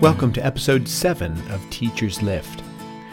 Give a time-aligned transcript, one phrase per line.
[0.00, 2.62] Welcome to episode 7 of Teachers Lift.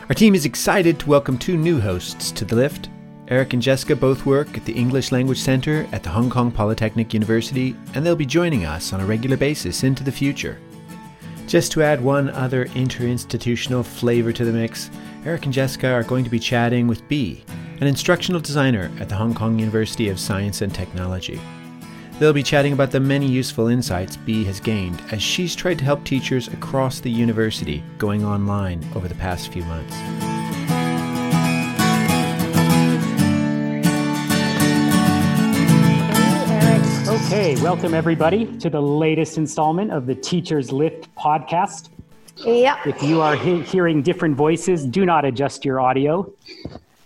[0.07, 2.89] Our team is excited to welcome two new hosts to the lift.
[3.28, 7.11] Eric and Jessica both work at the English Language Center at the Hong Kong Polytechnic
[7.11, 10.60] University, and they'll be joining us on a regular basis into the future.
[11.47, 14.92] Just to add one other interinstitutional flavor to the mix,
[15.25, 17.43] Eric and Jessica are going to be chatting with Bee,
[17.81, 21.41] an instructional designer at the Hong Kong University of Science and Technology.
[22.17, 25.83] They'll be chatting about the many useful insights Bee has gained as she's tried to
[25.83, 29.93] help teachers across the university going online over the past few months.
[37.27, 41.89] Okay, welcome everybody to the latest installment of the Teachers Lift podcast.
[42.37, 42.79] Yeah.
[42.85, 46.31] If you are he- hearing different voices, do not adjust your audio.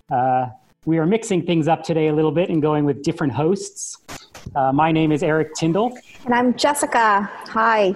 [0.08, 0.50] Uh,
[0.84, 3.98] we are mixing things up today a little bit and going with different hosts.
[4.54, 7.30] Uh, my name is Eric Tyndall, And I'm Jessica.
[7.48, 7.94] Hi.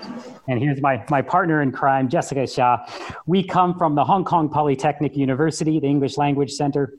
[0.49, 2.89] and here's my, my partner in crime, Jessica Xia.
[3.27, 6.95] We come from the Hong Kong Polytechnic University, the English Language Center.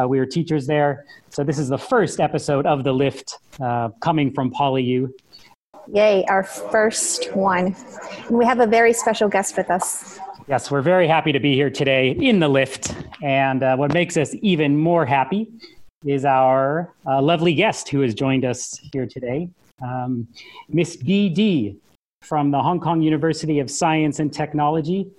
[0.00, 1.04] Uh, we are teachers there.
[1.28, 5.10] So this is the first episode of The Lift uh, coming from PolyU.
[5.92, 7.74] Yay, our first one.
[8.28, 10.18] And we have a very special guest with us.
[10.48, 12.94] Yes, we're very happy to be here today in the lift.
[13.22, 15.48] And uh, what makes us even more happy
[16.04, 19.48] is our uh, lovely guest who has joined us here today,
[19.82, 20.26] um,
[20.68, 21.76] Miss BD
[22.22, 25.10] from the Hong Kong University of Science and Technology,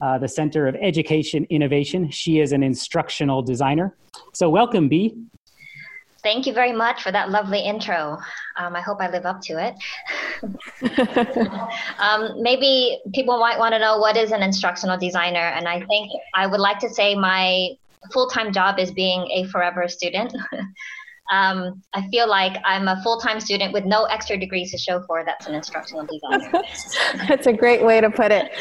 [0.00, 2.10] uh, the Center of Education Innovation.
[2.10, 3.96] She is an instructional designer.
[4.34, 5.14] So, welcome, B.
[6.22, 8.18] Thank you very much for that lovely intro.
[8.56, 9.74] Um, I hope I live up to it.
[11.98, 16.10] um, maybe people might want to know what is an instructional designer, and I think
[16.34, 17.76] I would like to say my
[18.12, 20.34] full-time job is being a forever student.
[21.32, 25.24] um, I feel like I'm a full-time student with no extra degrees to show for.
[25.24, 26.62] That's an instructional designer.
[27.28, 28.52] That's a great way to put it.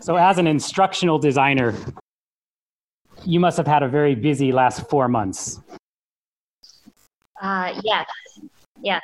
[0.00, 1.74] So, as an instructional designer,
[3.24, 5.60] you must have had a very busy last four months.
[7.40, 8.06] Uh, yes,
[8.82, 9.02] yes.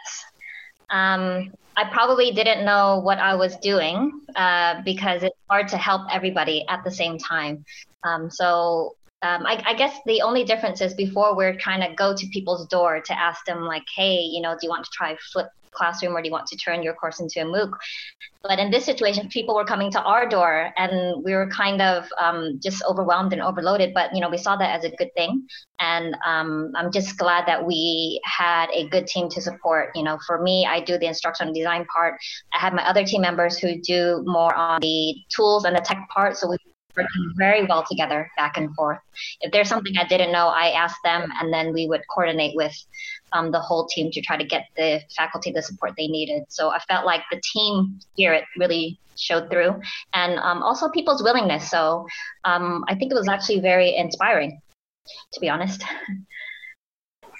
[0.90, 6.02] Um, I probably didn't know what I was doing uh, because it's hard to help
[6.10, 7.64] everybody at the same time.
[8.06, 12.14] Um, so um, I, I, guess the only difference is before we're trying to go
[12.14, 15.16] to people's door to ask them like, hey, you know, do you want to try
[15.32, 17.72] flip classroom or do you want to turn your course into a MOOC?
[18.42, 22.06] But in this situation, people were coming to our door and we were kind of
[22.20, 23.92] um, just overwhelmed and overloaded.
[23.92, 25.46] But, you know, we saw that as a good thing.
[25.80, 29.90] And um, I'm just glad that we had a good team to support.
[29.94, 32.14] You know, for me, I do the instructional design part.
[32.54, 36.06] I have my other team members who do more on the tools and the tech
[36.14, 36.36] part.
[36.36, 36.56] So we
[36.96, 38.98] working very well together back and forth.
[39.40, 42.74] If there's something I didn't know, I asked them, and then we would coordinate with
[43.32, 46.44] um, the whole team to try to get the faculty the support they needed.
[46.48, 49.80] So I felt like the team spirit really showed through,
[50.14, 51.70] and um, also people's willingness.
[51.70, 52.06] So
[52.44, 54.60] um, I think it was actually very inspiring,
[55.32, 55.82] to be honest.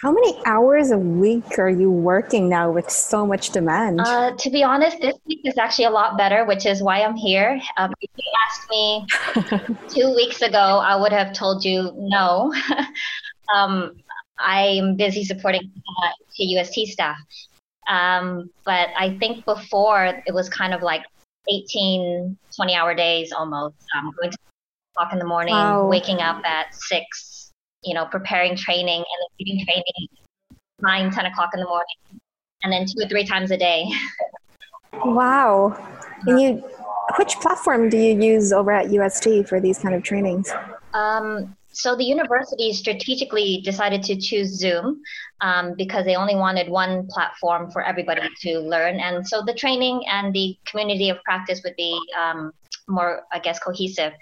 [0.02, 4.00] How many hours a week are you working now with so much demand?
[4.00, 7.16] Uh, to be honest, this week is actually a lot better, which is why I'm
[7.16, 7.58] here.
[7.78, 9.06] Um, if you asked me
[9.88, 12.54] two weeks ago, I would have told you no.
[13.54, 13.92] um,
[14.38, 15.62] I'm busy supporting
[16.02, 17.16] uh, UST staff.
[17.88, 21.04] Um, but I think before it was kind of like
[21.48, 23.76] 18, 20 hour days almost.
[23.96, 24.38] Um, going to
[24.96, 25.86] o'clock in the morning, wow.
[25.86, 27.35] waking up at six,
[27.86, 30.08] you know, preparing training and then reading training
[30.80, 32.20] nine, 10 o'clock in the morning,
[32.62, 33.86] and then two or three times a day.
[34.92, 35.74] wow.
[36.26, 36.64] And you,
[37.18, 40.50] which platform do you use over at UST for these kind of trainings?
[40.94, 45.02] Um, so the university strategically decided to choose Zoom
[45.42, 50.00] um, because they only wanted one platform for everybody to learn, and so the training
[50.10, 52.50] and the community of practice would be um,
[52.88, 54.12] more, I guess, cohesive.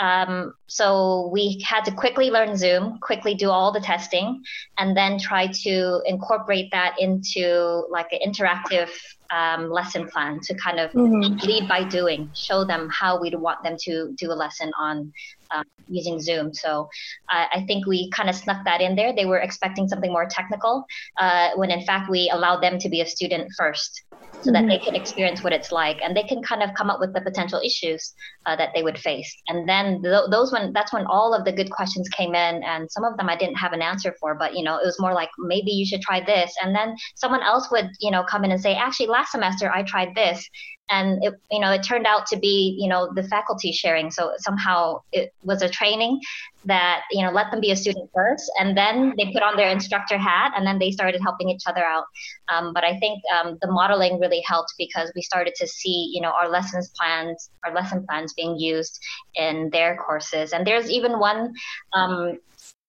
[0.00, 4.42] Um, so we had to quickly learn Zoom, quickly do all the testing,
[4.78, 8.90] and then try to incorporate that into like an interactive
[9.30, 11.36] um, lesson plan to kind of mm-hmm.
[11.46, 15.12] lead by doing, show them how we'd want them to do a lesson on
[15.54, 16.52] um, using Zoom.
[16.54, 16.88] So
[17.30, 19.14] I, I think we kind of snuck that in there.
[19.14, 20.84] They were expecting something more technical,
[21.18, 24.04] uh, when in fact we allowed them to be a student first
[24.42, 27.00] so that they can experience what it's like and they can kind of come up
[27.00, 28.14] with the potential issues
[28.46, 31.52] uh, that they would face and then th- those when that's when all of the
[31.52, 34.54] good questions came in and some of them i didn't have an answer for but
[34.54, 37.70] you know it was more like maybe you should try this and then someone else
[37.70, 40.48] would you know come in and say actually last semester i tried this
[40.88, 44.10] and it you know it turned out to be you know the faculty sharing.
[44.10, 46.20] So somehow it was a training
[46.64, 49.70] that you know let them be a student first and then they put on their
[49.70, 52.04] instructor hat and then they started helping each other out.
[52.48, 56.20] Um, but i think um, the modeling really helped because we started to see you
[56.20, 58.98] know our lessons plans our lesson plans being used
[59.34, 60.52] in their courses.
[60.52, 61.52] And there's even one
[61.92, 62.38] um,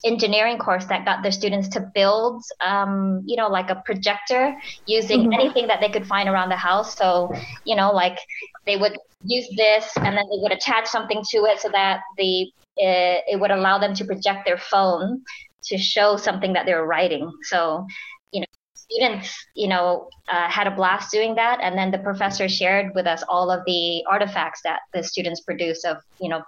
[0.06, 4.56] engineering course that got their students to build, um, you know, like a projector
[4.86, 5.34] using mm-hmm.
[5.34, 6.96] anything that they could find around the house.
[6.96, 7.34] So,
[7.66, 8.20] you know, like
[8.66, 12.52] they would use this and then they would attach something to it so that the
[12.78, 15.24] it, it would allow them to project their phone
[15.64, 17.32] to show something that they were writing.
[17.44, 17.88] So,
[18.32, 18.46] you know,
[18.76, 21.60] students, you know, uh, had a blast doing that.
[21.62, 25.86] And then the professor shared with us all of the artifacts that the students produced
[25.86, 26.44] of, you know,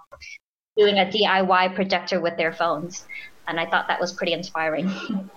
[0.76, 3.06] doing a DIY projector with their phones
[3.50, 4.90] and I thought that was pretty inspiring.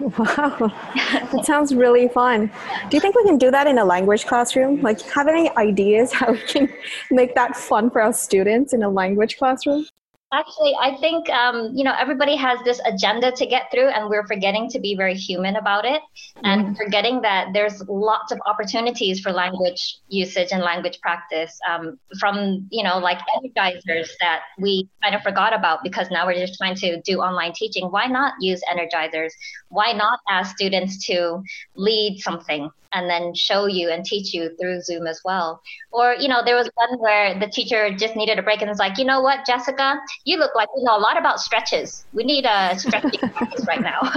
[0.00, 2.50] Wow, that sounds really fun.
[2.90, 4.82] Do you think we can do that in a language classroom?
[4.82, 6.68] Like, have any ideas how we can
[7.10, 9.86] make that fun for our students in a language classroom?
[10.32, 14.26] Actually, I think um, you know everybody has this agenda to get through, and we're
[14.28, 16.00] forgetting to be very human about it,
[16.44, 16.74] and mm-hmm.
[16.74, 21.58] forgetting that there's lots of opportunities for language usage and language practice.
[21.68, 26.34] Um, from you know like energizers that we kind of forgot about because now we're
[26.34, 27.86] just trying to do online teaching.
[27.86, 29.32] Why not use energizers?
[29.70, 31.42] Why not ask students to
[31.74, 32.70] lead something?
[32.92, 35.62] and then show you and teach you through Zoom as well.
[35.92, 38.78] Or, you know, there was one where the teacher just needed a break and was
[38.78, 42.04] like, you know what, Jessica, you look like you know a lot about stretches.
[42.12, 44.00] We need a stretching practice right now.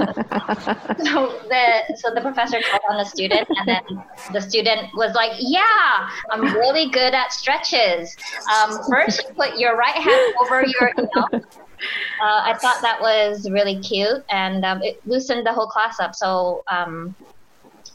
[1.04, 5.34] so the so the professor called on the student and then the student was like,
[5.40, 8.16] yeah, I'm really good at stretches.
[8.52, 11.42] Um, first, put your right hand over your, you know,
[12.22, 16.16] uh, I thought that was really cute and um, it loosened the whole class up.
[16.16, 17.16] So um,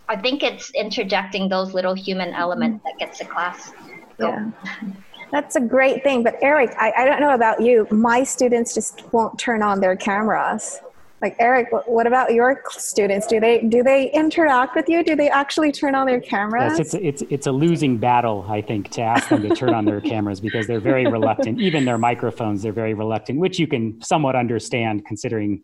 [0.08, 3.72] I think it's interjecting those little human elements that gets the class
[4.18, 4.54] going.
[4.62, 4.90] Yeah.
[5.30, 6.22] That's a great thing.
[6.22, 7.86] But Eric, I, I don't know about you.
[7.90, 10.80] My students just won't turn on their cameras.
[11.20, 13.26] Like Eric, what about your students?
[13.26, 15.02] Do they do they interact with you?
[15.02, 16.78] Do they actually turn on their cameras?
[16.78, 19.84] Yes, it's it's it's a losing battle, I think, to ask them to turn on
[19.84, 21.60] their cameras because they're very reluctant.
[21.60, 25.62] Even their microphones, they're very reluctant, which you can somewhat understand considering,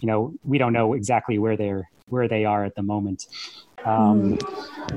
[0.00, 3.26] you know, we don't know exactly where they're where they are at the moment.
[3.86, 4.36] Um,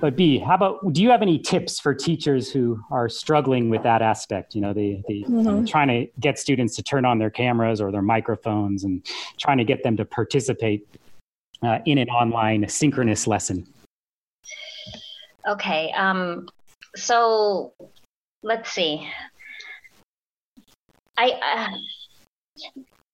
[0.01, 3.83] but B, how about do you have any tips for teachers who are struggling with
[3.83, 4.55] that aspect?
[4.55, 5.65] You know, the, the mm-hmm.
[5.65, 9.05] trying to get students to turn on their cameras or their microphones and
[9.39, 10.87] trying to get them to participate
[11.61, 13.67] uh, in an online synchronous lesson.
[15.47, 16.47] Okay, um,
[16.95, 17.73] so
[18.41, 19.07] let's see.
[21.15, 21.31] I.
[21.31, 21.77] Uh,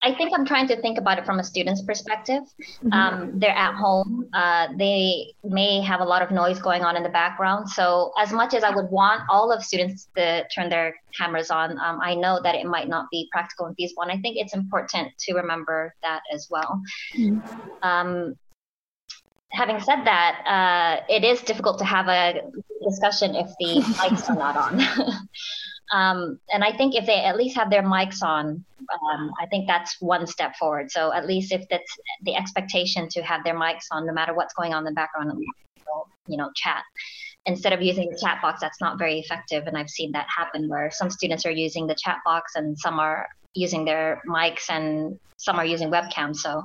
[0.06, 2.44] I think I'm trying to think about it from a student's perspective.
[2.44, 2.94] Mm-hmm.
[2.94, 4.30] Um, they're at home.
[4.34, 7.68] Uh, they may have a lot of noise going on in the background.
[7.68, 11.72] So, as much as I would want all of students to turn their cameras on,
[11.80, 14.04] um, I know that it might not be practical and feasible.
[14.04, 16.80] And I think it's important to remember that as well.
[17.18, 17.40] Mm-hmm.
[17.82, 18.36] Um,
[19.52, 22.42] having said that, uh, it is difficult to have a
[22.88, 24.80] discussion if the lights are not on.
[25.92, 29.68] Um, and I think if they at least have their mics on, um, I think
[29.68, 30.92] that's one step forward.
[30.92, 34.54] So at least if that's the expectation to have their mics on, no matter what's
[34.54, 35.32] going on in the background,
[36.28, 36.84] you know, chat
[37.46, 39.68] instead of using the chat box, that's not very effective.
[39.68, 43.00] And I've seen that happen where some students are using the chat box and some
[43.00, 46.38] are using their mics and some are using webcams.
[46.38, 46.64] So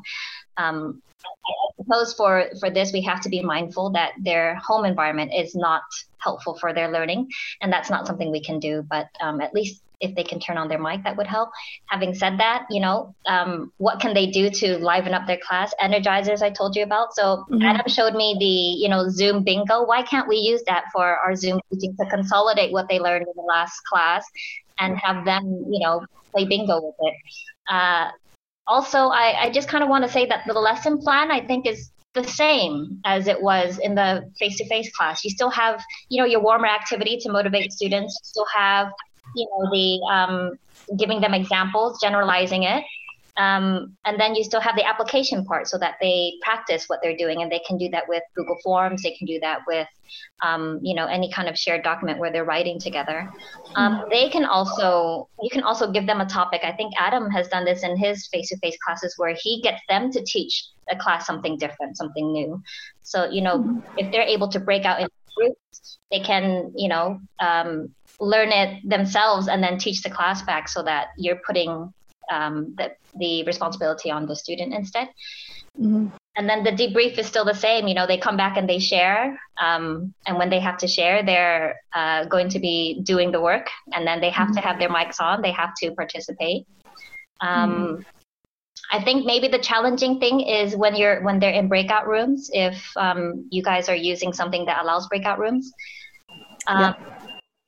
[0.56, 5.32] um, I suppose for, for this, we have to be mindful that their home environment
[5.34, 5.82] is not
[6.18, 7.28] helpful for their learning.
[7.60, 10.56] And that's not something we can do, but um, at least if they can turn
[10.56, 11.50] on their mic, that would help.
[11.86, 15.74] Having said that, you know, um, what can they do to liven up their class?
[15.80, 17.14] Energizers, I told you about.
[17.14, 17.62] So mm-hmm.
[17.62, 19.84] Adam showed me the, you know, Zoom bingo.
[19.84, 23.32] Why can't we use that for our Zoom teaching to consolidate what they learned in
[23.36, 24.24] the last class
[24.78, 27.14] and have them, you know, play bingo with it?
[27.68, 28.10] Uh,
[28.70, 31.66] also, I, I just kind of want to say that the lesson plan, I think,
[31.66, 35.24] is the same as it was in the face-to-face class.
[35.24, 38.12] You still have, you know, your warmer activity to motivate students.
[38.20, 38.86] You still have,
[39.34, 40.58] you know, the um,
[40.96, 42.82] giving them examples, generalizing it.
[43.36, 47.16] Um, and then you still have the application part so that they practice what they're
[47.16, 49.02] doing and they can do that with Google Forms.
[49.02, 49.88] They can do that with,
[50.42, 53.30] um, you know, any kind of shared document where they're writing together.
[53.76, 56.62] Um, they can also, you can also give them a topic.
[56.64, 60.22] I think Adam has done this in his face-to-face classes where he gets them to
[60.24, 62.62] teach a class something different, something new.
[63.02, 63.98] So, you know, mm-hmm.
[63.98, 68.86] if they're able to break out in groups, they can, you know, um, learn it
[68.88, 71.92] themselves and then teach the class back so that you're putting
[72.30, 75.08] um, the, the responsibility on the student instead.
[75.78, 76.08] Mm-hmm.
[76.36, 77.86] and then the debrief is still the same.
[77.86, 79.38] You know, they come back and they share.
[79.62, 83.68] Um, and when they have to share, they're uh, going to be doing the work,
[83.94, 84.56] and then they have mm-hmm.
[84.56, 85.42] to have their mics on.
[85.42, 86.66] They have to participate.
[87.40, 88.02] Um, mm-hmm.
[88.92, 92.50] I think maybe the challenging thing is when you're when they're in breakout rooms.
[92.52, 95.72] If um, you guys are using something that allows breakout rooms,
[96.66, 97.09] um, yeah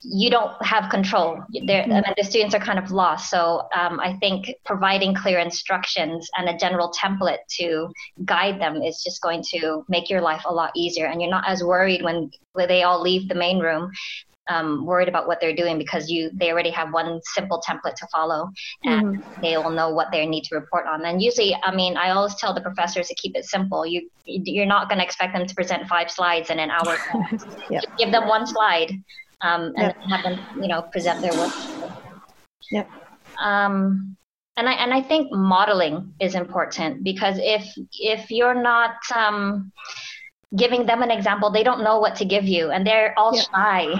[0.04, 1.42] you don't have control.
[1.66, 2.12] There, mm-hmm.
[2.16, 3.30] the students are kind of lost.
[3.30, 7.88] So um, I think providing clear instructions and a general template to
[8.24, 11.44] guide them is just going to make your life a lot easier, and you're not
[11.46, 13.90] as worried when, when they all leave the main room.
[14.48, 18.08] Um, worried about what they're doing because you they already have one simple template to
[18.08, 18.50] follow
[18.82, 19.40] and mm-hmm.
[19.40, 22.34] they will know what they need to report on and usually i mean i always
[22.34, 25.54] tell the professors to keep it simple you you're not going to expect them to
[25.54, 26.98] present five slides in an hour
[27.70, 27.84] yep.
[27.96, 28.90] give them one slide
[29.42, 29.96] um, and yep.
[30.08, 31.52] have them, you know, present their work.
[32.70, 32.90] Yep.
[33.38, 34.16] Um,
[34.56, 39.72] and I and I think modeling is important because if if you're not um,
[40.56, 43.46] giving them an example, they don't know what to give you, and they're all yep.
[43.50, 43.94] shy.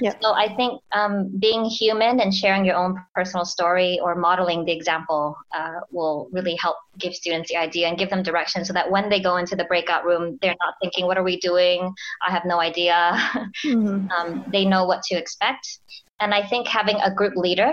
[0.00, 0.18] Yep.
[0.22, 4.72] So I think um, being human and sharing your own personal story or modeling the
[4.72, 8.90] example uh, will really help give students the idea and give them direction, so that
[8.90, 11.92] when they go into the breakout room, they're not thinking, "What are we doing?
[12.26, 13.16] I have no idea."
[13.64, 14.10] Mm-hmm.
[14.10, 15.78] um, they know what to expect,
[16.20, 17.72] and I think having a group leader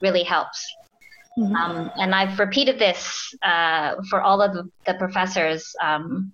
[0.00, 0.60] really helps.
[1.38, 1.54] Mm-hmm.
[1.54, 6.32] Um, and I've repeated this uh, for all of the, the professors um,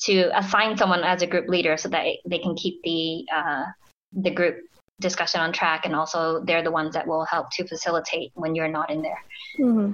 [0.00, 3.64] to assign someone as a group leader so that they can keep the uh,
[4.12, 4.56] the group
[5.00, 8.68] discussion on track and also they're the ones that will help to facilitate when you're
[8.68, 9.22] not in there
[9.58, 9.92] mm-hmm.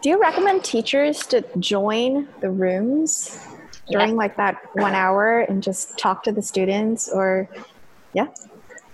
[0.00, 3.38] do you recommend teachers to join the rooms
[3.90, 4.14] during yeah.
[4.14, 7.48] like that one hour and just talk to the students or
[8.12, 8.28] yeah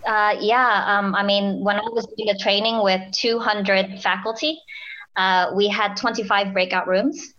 [0.07, 4.59] uh, yeah um, i mean when i was doing the training with 200 faculty
[5.17, 7.35] uh, we had 25 breakout rooms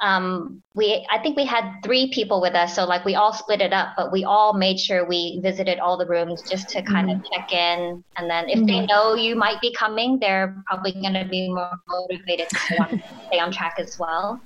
[0.00, 3.60] um, we I think we had three people with us, so like we all split
[3.60, 7.08] it up, but we all made sure we visited all the rooms just to kind
[7.08, 7.20] mm-hmm.
[7.20, 8.02] of check in.
[8.16, 8.66] And then if mm-hmm.
[8.66, 12.58] they know you might be coming, they're probably going to be more motivated to
[13.28, 14.40] stay on, track as well.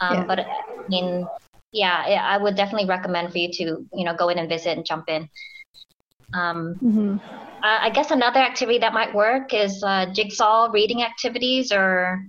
[0.00, 0.24] Um, yeah.
[0.24, 1.26] But I mean,
[1.70, 4.84] yeah, I would definitely recommend for you to you know go in and visit and
[4.84, 5.28] jump in.
[6.34, 7.16] Um, mm-hmm.
[7.62, 12.24] I guess another activity that might work is uh, jigsaw reading activities or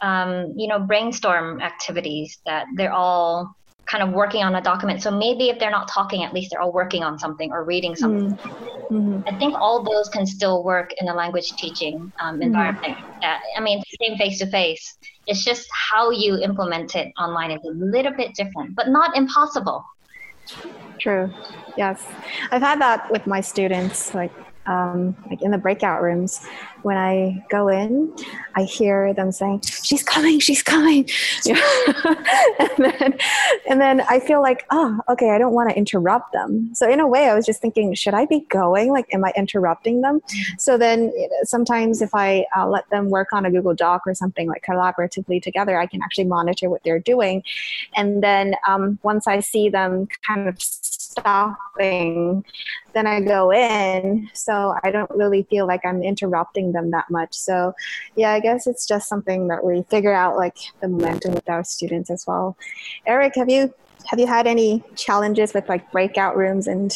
[0.00, 3.54] um, you know, brainstorm activities that they're all
[3.86, 5.02] kind of working on a document.
[5.02, 7.96] So maybe if they're not talking, at least they're all working on something or reading
[7.96, 8.36] something.
[8.36, 9.22] Mm-hmm.
[9.26, 12.42] I think all those can still work in a language teaching um, mm-hmm.
[12.42, 12.96] environment.
[12.96, 13.20] Mm-hmm.
[13.20, 14.96] That, I mean, same face to face.
[15.26, 19.84] It's just how you implement it online is a little bit different, but not impossible.
[20.98, 21.32] True.
[21.76, 22.06] Yes.
[22.52, 24.14] I've had that with my students.
[24.14, 24.32] Like
[24.70, 26.40] um, like in the breakout rooms,
[26.82, 28.14] when I go in,
[28.54, 31.08] I hear them saying, "She's coming, she's coming,"
[31.48, 33.18] and then
[33.68, 36.70] and then I feel like, oh, okay, I don't want to interrupt them.
[36.74, 38.92] So in a way, I was just thinking, should I be going?
[38.92, 40.20] Like, am I interrupting them?
[40.58, 41.12] So then
[41.42, 45.42] sometimes if I uh, let them work on a Google Doc or something like collaboratively
[45.42, 47.42] together, I can actually monitor what they're doing,
[47.96, 50.58] and then um, once I see them kind of
[51.10, 52.44] stopping,
[52.92, 54.28] then I go in.
[54.32, 57.34] So I don't really feel like I'm interrupting them that much.
[57.34, 57.74] So
[58.16, 61.64] yeah, I guess it's just something that we figure out like the momentum with our
[61.64, 62.56] students as well.
[63.06, 63.74] Eric, have you
[64.06, 66.92] have you had any challenges with like breakout rooms and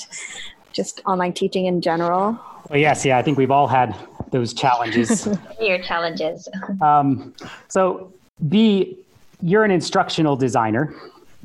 [0.73, 2.39] just online teaching in general?
[2.71, 3.95] Well, yes, yeah, I think we've all had
[4.31, 5.29] those challenges.
[5.61, 6.49] Your challenges.
[6.81, 7.35] Um,
[7.69, 8.13] so,
[8.49, 8.99] B,
[9.43, 10.95] you're an instructional designer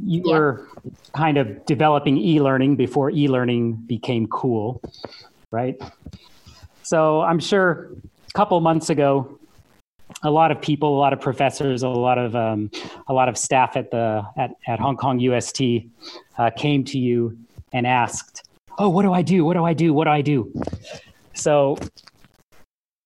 [0.04, 0.34] you yeah.
[0.34, 0.68] were
[1.14, 4.82] kind of developing e-learning before e-learning became cool,
[5.52, 5.80] right?
[6.84, 7.92] So I'm sure
[8.28, 9.40] a couple months ago,
[10.24, 12.72] a lot of people, a lot of professors, a lot of um,
[13.08, 15.62] a lot of staff at the at, at Hong Kong UST
[16.38, 17.38] uh, came to you
[17.74, 18.44] and asked,
[18.78, 19.46] "Oh, what do I do?
[19.46, 19.94] What do I do?
[19.94, 20.52] What do I do?"
[21.34, 21.78] So,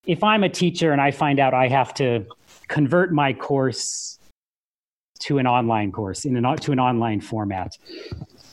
[0.08, 2.26] if I'm a teacher and I find out I have to
[2.70, 4.18] convert my course
[5.20, 7.78] to an online course in an to an online format.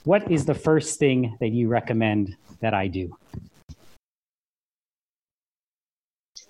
[0.05, 3.17] What is the first thing that you recommend that I do?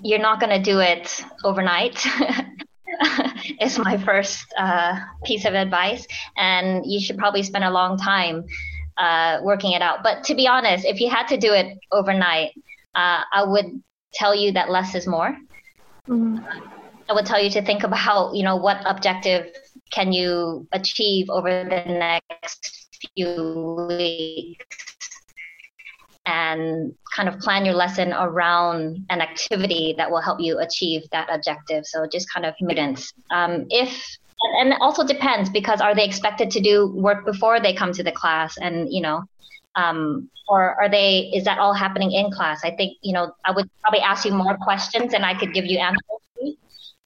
[0.02, 2.04] You're not going to do it overnight.
[3.60, 8.44] is my first uh, piece of advice, and you should probably spend a long time
[8.98, 10.02] uh, working it out.
[10.02, 12.52] But to be honest, if you had to do it overnight,
[12.94, 15.36] uh, I would tell you that less is more.
[16.08, 16.44] Mm-hmm.
[17.08, 19.52] I would tell you to think about, you know, what objective
[19.90, 24.66] can you achieve over the next few weeks?
[26.26, 31.28] And kind of plan your lesson around an activity that will help you achieve that
[31.32, 31.86] objective.
[31.86, 34.18] So just kind of guidance um, if
[34.58, 38.02] and it also depends because are they expected to do work before they come to
[38.02, 38.56] the class?
[38.58, 39.24] And you know
[39.76, 42.60] um, or are they is that all happening in class?
[42.64, 45.64] I think you know i would probably ask you more questions and i could give
[45.64, 46.20] you answers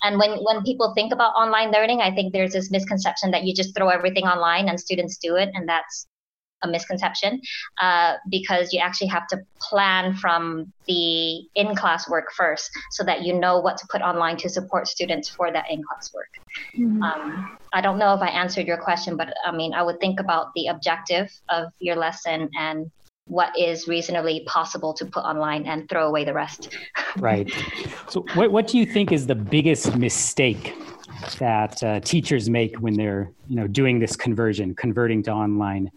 [0.04, 3.54] and when when people think about online learning i think there's this misconception that you
[3.54, 6.06] just throw everything online and students do it and that's
[6.64, 7.40] a misconception
[7.80, 13.22] uh, because you actually have to plan from the in class work first so that
[13.22, 16.30] you know what to put online to support students for that in class work.
[16.78, 17.02] Mm-hmm.
[17.02, 20.20] Um, I don't know if I answered your question, but I mean, I would think
[20.20, 22.90] about the objective of your lesson and
[23.26, 26.76] what is reasonably possible to put online and throw away the rest.
[27.18, 27.50] right.
[28.08, 30.74] So, what, what do you think is the biggest mistake
[31.38, 35.90] that uh, teachers make when they're you know doing this conversion, converting to online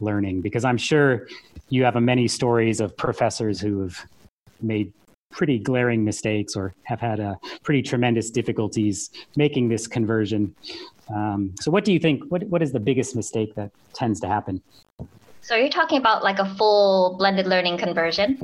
[0.00, 0.40] learning?
[0.40, 1.26] Because I'm sure
[1.68, 3.98] you have many stories of professors who have
[4.60, 4.92] made
[5.30, 10.54] pretty glaring mistakes or have had uh, pretty tremendous difficulties making this conversion.
[11.14, 12.22] Um, so, what do you think?
[12.28, 14.62] What what is the biggest mistake that tends to happen?
[15.40, 18.40] So, you're talking about like a full blended learning conversion?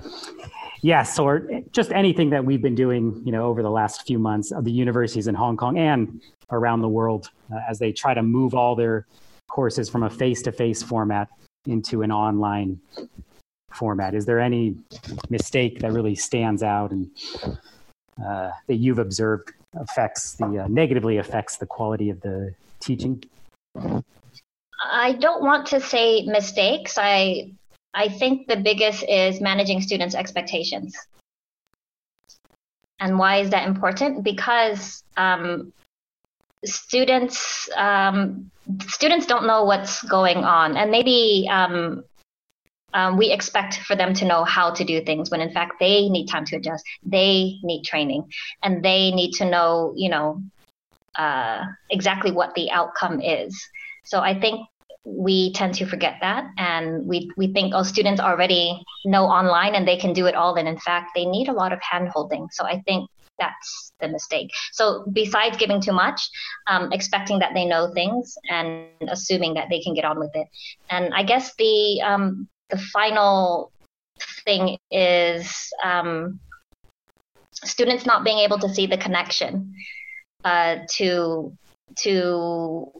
[0.82, 4.52] Yes, or just anything that we've been doing, you know, over the last few months
[4.52, 6.20] of the universities in Hong Kong and
[6.50, 9.06] around the world uh, as they try to move all their
[9.48, 11.28] courses from a face-to-face format
[11.66, 12.78] into an online
[13.72, 14.14] format.
[14.14, 14.76] Is there any
[15.30, 17.10] mistake that really stands out and
[18.24, 23.22] uh, that you've observed affects the uh, negatively affects the quality of the teaching?
[24.90, 26.98] I don't want to say mistakes.
[26.98, 27.52] I
[27.94, 30.96] I think the biggest is managing students' expectations.
[33.00, 34.24] And why is that important?
[34.24, 35.72] Because um,
[36.64, 38.50] students um,
[38.86, 42.04] students don't know what's going on, and maybe um,
[42.92, 46.08] um, we expect for them to know how to do things when in fact they
[46.08, 46.84] need time to adjust.
[47.04, 48.30] They need training,
[48.62, 50.42] and they need to know, you know,
[51.16, 53.54] uh, exactly what the outcome is.
[54.04, 54.66] So I think
[55.04, 59.86] we tend to forget that and we, we think oh students already know online and
[59.86, 62.64] they can do it all and in fact they need a lot of handholding so
[62.64, 63.08] i think
[63.38, 64.50] that's the mistake.
[64.72, 66.20] So besides giving too much,
[66.66, 70.46] um, expecting that they know things and assuming that they can get on with it.
[70.90, 73.72] And I guess the um, the final
[74.44, 76.40] thing is um,
[77.52, 79.74] students not being able to see the connection
[80.44, 81.56] uh, to
[81.98, 82.92] to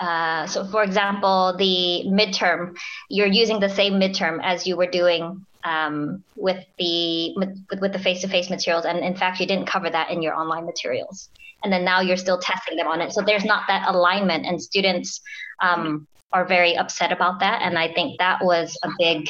[0.00, 2.76] uh, so for example the midterm
[3.08, 7.98] you're using the same midterm as you were doing um, with the with, with the
[7.98, 8.84] face-to-face materials.
[8.84, 11.28] And in fact you didn't cover that in your online materials.
[11.62, 13.12] And then now you're still testing them on it.
[13.12, 14.46] So there's not that alignment.
[14.46, 15.20] And students
[15.60, 17.62] um, are very upset about that.
[17.62, 19.28] And i think that was a big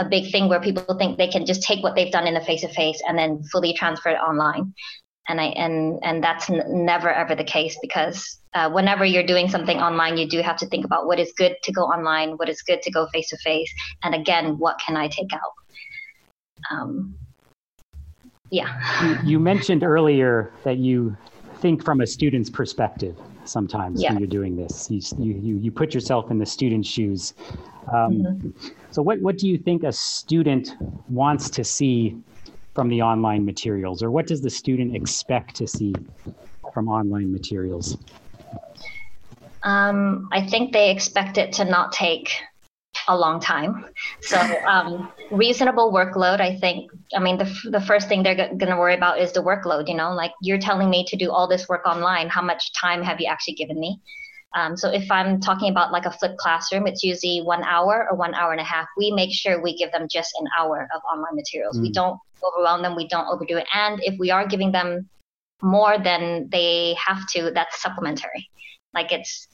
[0.00, 2.40] a big thing where people think they can just take what they've done in the
[2.40, 4.72] face-to-face and then fully transfer it online
[5.28, 9.48] and I and and that's n- never ever the case because uh, whenever you're doing
[9.48, 12.48] something online, you do have to think about what is good to go online, what
[12.48, 15.52] is good to go face to face, and again, what can I take out?
[16.70, 17.14] Um,
[18.50, 19.04] yeah.
[19.04, 21.16] You, you, mentioned earlier that you
[21.56, 24.10] think from a student's perspective sometimes yeah.
[24.10, 24.88] when you're doing this.
[24.90, 27.34] You, you, you put yourself in the student's shoes.
[27.92, 28.68] Um, mm-hmm.
[28.90, 30.74] So, what, what do you think a student
[31.08, 32.16] wants to see
[32.78, 35.92] from the online materials, or what does the student expect to see
[36.72, 37.98] from online materials?
[39.64, 42.30] Um, I think they expect it to not take
[43.08, 43.84] a long time.
[44.22, 48.70] So, um, reasonable workload, I think, I mean, the, the first thing they're g- going
[48.70, 49.88] to worry about is the workload.
[49.88, 52.28] You know, like you're telling me to do all this work online.
[52.28, 54.00] How much time have you actually given me?
[54.54, 58.16] Um, so if I'm talking about like a flipped classroom, it's usually one hour or
[58.16, 58.86] one hour and a half.
[58.96, 61.78] We make sure we give them just an hour of online materials.
[61.78, 61.82] Mm.
[61.82, 62.96] We don't overwhelm them.
[62.96, 63.66] We don't overdo it.
[63.74, 65.08] And if we are giving them
[65.62, 68.48] more than they have to, that's supplementary.
[68.94, 69.48] Like it's,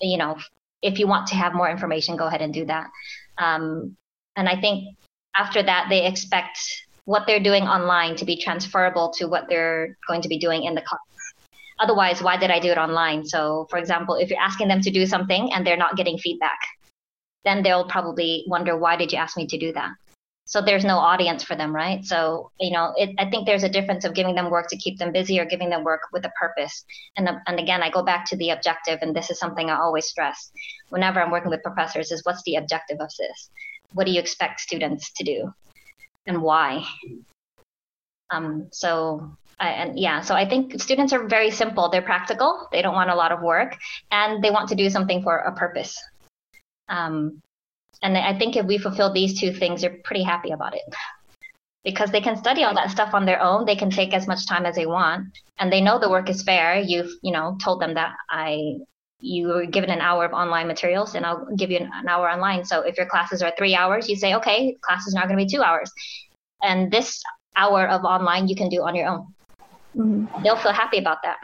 [0.00, 0.36] you know,
[0.82, 2.86] if you want to have more information, go ahead and do that.
[3.38, 3.96] Um,
[4.36, 4.96] and I think
[5.36, 6.58] after that, they expect
[7.06, 10.74] what they're doing online to be transferable to what they're going to be doing in
[10.74, 11.00] the class
[11.78, 13.24] otherwise why did i do it online?
[13.24, 16.58] So for example if you're asking them to do something and they're not getting feedback
[17.44, 19.92] then they'll probably wonder why did you ask me to do that?
[20.44, 22.04] So there's no audience for them right?
[22.04, 24.98] So you know it, i think there's a difference of giving them work to keep
[24.98, 26.84] them busy or giving them work with a purpose.
[27.16, 30.06] And, and again i go back to the objective and this is something i always
[30.06, 30.50] stress
[30.88, 33.50] whenever i'm working with professors is what's the objective of this?
[33.92, 35.52] What do you expect students to do?
[36.26, 36.84] And why?
[38.30, 41.88] Um, so and yeah, so I think students are very simple.
[41.88, 42.68] They're practical.
[42.72, 43.76] They don't want a lot of work,
[44.10, 46.00] and they want to do something for a purpose.
[46.88, 47.42] Um,
[48.02, 50.82] and I think if we fulfill these two things, they're pretty happy about it.
[51.84, 53.64] because they can study all that stuff on their own.
[53.64, 56.42] They can take as much time as they want, and they know the work is
[56.42, 56.78] fair.
[56.78, 58.76] You've you know told them that I
[59.20, 62.64] you were given an hour of online materials, and I'll give you an hour online.
[62.64, 65.44] So if your classes are three hours, you say okay, class is now going to
[65.44, 65.90] be two hours,
[66.62, 67.22] and this
[67.56, 69.26] hour of online you can do on your own.
[69.98, 70.42] Mm-hmm.
[70.42, 71.38] They'll feel happy about that.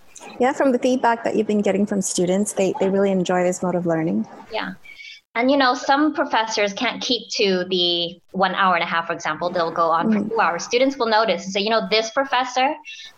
[0.40, 3.62] yeah, from the feedback that you've been getting from students, they they really enjoy this
[3.62, 4.26] mode of learning.
[4.52, 4.74] Yeah.
[5.36, 9.12] And you know, some professors can't keep to the one hour and a half, for
[9.12, 9.48] example.
[9.48, 10.24] They'll go on mm-hmm.
[10.24, 10.64] for two hours.
[10.64, 12.74] Students will notice and say, you know, this professor,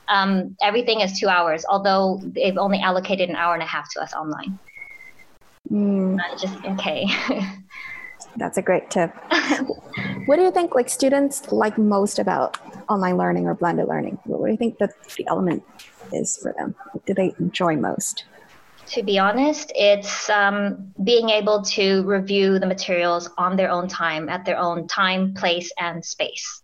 [0.08, 4.02] um, everything is two hours, although they've only allocated an hour and a half to
[4.02, 4.58] us online.
[5.70, 6.18] Mm.
[6.20, 7.06] Uh, just okay.
[8.36, 9.14] That's a great tip.
[10.26, 14.18] what do you think like students like most about online learning or blended learning?
[14.24, 15.62] What do you think that the element
[16.12, 16.74] is for them?
[16.92, 18.24] What do they enjoy most?
[18.92, 24.28] to be honest, it's um, being able to review the materials on their own time,
[24.28, 26.62] at their own time, place, and space.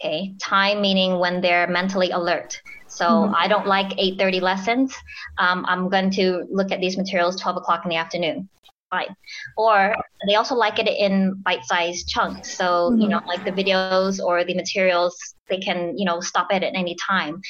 [0.00, 2.62] Okay, time meaning when they're mentally alert.
[2.86, 3.34] So mm-hmm.
[3.34, 4.96] I don't like 8:30 lessons.
[5.36, 8.48] Um, I'm going to look at these materials 12 o'clock in the afternoon.
[8.90, 9.14] Fine.
[9.56, 9.94] Or
[10.26, 12.56] they also like it in bite-sized chunks.
[12.56, 13.00] So mm-hmm.
[13.00, 15.16] you know, like the videos or the materials,
[15.48, 17.40] they can you know stop it at any time.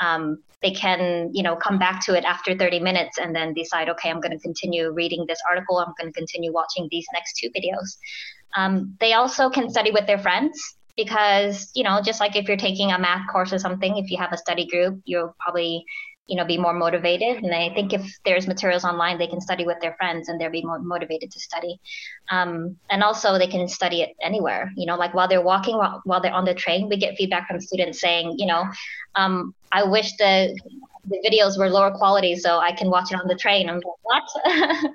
[0.00, 3.88] Um, they can you know come back to it after 30 minutes and then decide
[3.88, 7.36] okay i'm going to continue reading this article i'm going to continue watching these next
[7.36, 7.96] two videos
[8.56, 12.56] um, they also can study with their friends because you know just like if you're
[12.56, 15.84] taking a math course or something if you have a study group you'll probably
[16.28, 17.42] you know be more motivated.
[17.42, 20.50] And i think if there's materials online they can study with their friends and they'll
[20.50, 21.80] be more motivated to study.
[22.30, 26.00] Um, and also they can study it anywhere you know like while they're walking while,
[26.04, 28.64] while they're on the train we get feedback from students saying you know
[29.14, 30.58] um, i wish the
[31.06, 33.68] the videos were lower quality so i can watch it on the train.
[33.68, 34.24] I'm like what?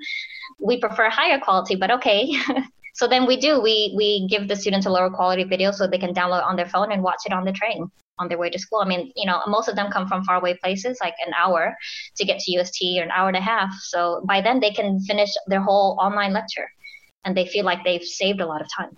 [0.60, 2.32] We prefer higher quality but okay.
[2.96, 5.98] So then we do we we give the students a lower quality video so they
[5.98, 8.60] can download on their phone and watch it on the train on their way to
[8.60, 8.80] school.
[8.80, 11.76] I mean, you know, most of them come from faraway places, like an hour
[12.18, 13.74] to get to UST or an hour and a half.
[13.82, 16.68] So by then they can finish their whole online lecture
[17.26, 18.96] and they feel like they've saved a lot of time.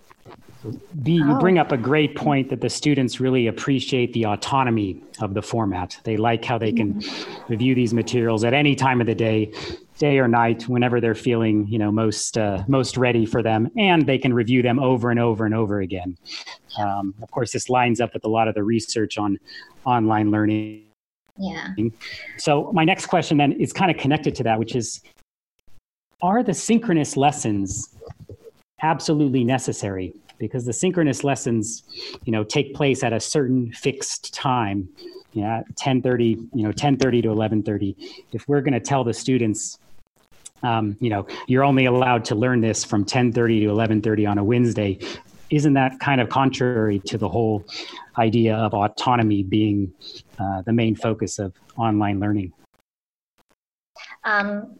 [1.03, 1.39] B, you oh.
[1.39, 5.99] bring up a great point that the students really appreciate the autonomy of the format.
[6.03, 7.51] They like how they can mm-hmm.
[7.51, 9.53] review these materials at any time of the day
[9.97, 14.05] day or night whenever they're feeling you know most uh, most ready for them and
[14.05, 16.17] they can review them over and over and over again.
[16.77, 19.37] Um, of course this lines up with a lot of the research on
[19.85, 20.83] online learning.
[21.37, 21.67] Yeah.
[22.37, 25.01] So my next question then is kind of connected to that which is
[26.21, 27.95] are the synchronous lessons
[28.81, 30.13] absolutely necessary?
[30.37, 31.83] Because the synchronous lessons
[32.25, 34.89] you know take place at a certain fixed time.
[35.31, 37.95] Yeah 10:30 you know 10:30 to 11:30
[38.33, 39.79] if we're going to tell the students
[40.65, 44.43] um, you know, you're only allowed to learn this from 10:30 to 11:30 on a
[44.43, 44.99] Wednesday.
[45.49, 47.63] Isn't that kind of contrary to the whole
[48.17, 49.93] idea of autonomy being
[50.39, 52.51] uh, the main focus of online learning?
[54.23, 54.79] Um,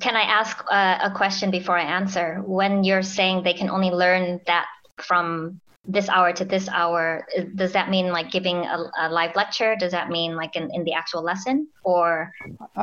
[0.00, 2.40] can I ask uh, a question before I answer?
[2.46, 4.66] When you're saying they can only learn that
[4.98, 9.74] from this hour to this hour does that mean like giving a, a live lecture?
[9.74, 11.66] Does that mean like in, in the actual lesson?
[11.82, 12.32] Or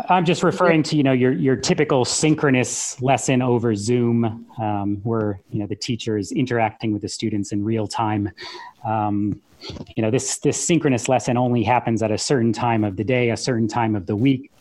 [0.09, 5.39] i'm just referring to you know your your typical synchronous lesson over zoom um, where
[5.49, 8.29] you know the teacher is interacting with the students in real time.
[8.85, 9.41] Um,
[9.95, 13.29] you know this this synchronous lesson only happens at a certain time of the day
[13.29, 14.51] a certain time of the week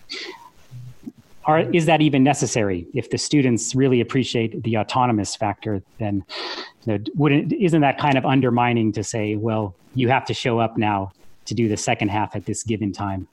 [1.48, 2.86] are, is that even necessary?
[2.92, 6.22] If the students really appreciate the autonomous factor, then
[6.84, 10.58] you know, wouldn't isn't that kind of undermining to say, well, you have to show
[10.60, 11.10] up now
[11.46, 13.26] to do the second half at this given time?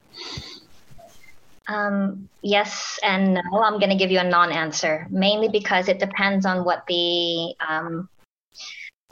[1.68, 3.62] Um, yes and no.
[3.62, 8.08] I'm going to give you a non-answer, mainly because it depends on what the um,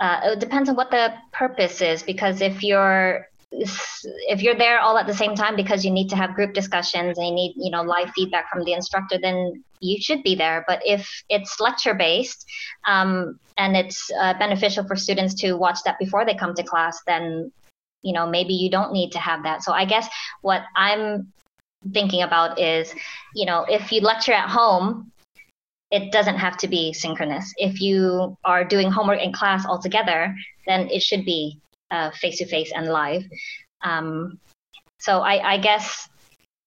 [0.00, 2.02] uh, it depends on what the purpose is.
[2.02, 3.28] Because if you're
[4.28, 7.18] if you're there all at the same time because you need to have group discussions
[7.18, 10.64] and you need you know live feedback from the instructor then you should be there.
[10.66, 12.46] But if it's lecture based
[12.86, 16.98] um, and it's uh, beneficial for students to watch that before they come to class
[17.06, 17.52] then
[18.02, 19.62] you know maybe you don't need to have that.
[19.62, 20.08] So i guess
[20.42, 21.32] what i'm
[21.92, 22.92] thinking about is
[23.34, 25.12] you know if you lecture at home
[25.90, 27.52] it doesn't have to be synchronous.
[27.56, 30.34] If you are doing homework in class altogether
[30.66, 31.60] then it should be
[32.22, 33.22] face to face and live.
[33.82, 34.38] Um,
[34.98, 36.08] so I, I guess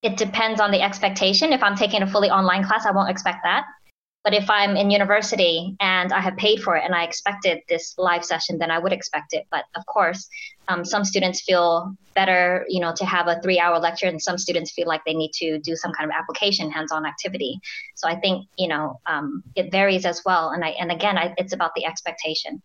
[0.01, 1.53] it depends on the expectation.
[1.53, 3.63] If I'm taking a fully online class, I won't expect that.
[4.23, 7.95] But if I'm in university and I have paid for it and I expected this
[7.97, 9.43] live session, then I would expect it.
[9.49, 10.27] But of course,
[10.67, 14.71] um, some students feel better, you know, to have a three-hour lecture, and some students
[14.71, 17.53] feel like they need to do some kind of application, hands-on activity.
[17.95, 20.49] So I think, you know, um, it varies as well.
[20.49, 22.61] And I, and again, I, it's about the expectation.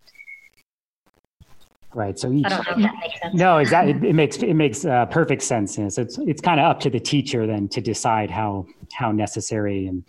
[1.95, 2.19] Right.
[2.19, 3.35] So each, I don't know if that makes sense.
[3.35, 3.93] No, exactly.
[3.93, 5.75] It, it makes it makes uh, perfect sense.
[5.75, 9.87] So it's it's kind of up to the teacher then to decide how how necessary
[9.87, 10.03] and